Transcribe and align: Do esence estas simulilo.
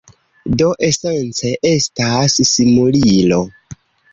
Do 0.61 0.69
esence 0.87 1.51
estas 1.73 2.41
simulilo. 2.53 3.43